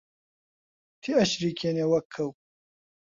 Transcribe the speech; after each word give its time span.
تێئەچریکێنێ 1.01 1.85
وەک 1.91 2.05
کەو 2.13 2.29